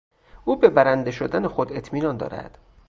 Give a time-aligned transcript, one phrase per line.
[0.45, 2.57] او به برنده شدن خود اطمینان دارد.